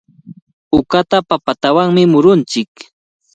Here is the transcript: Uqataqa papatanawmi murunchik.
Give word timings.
Uqataqa 0.77 1.23
papatanawmi 1.29 2.03
murunchik. 2.11 2.71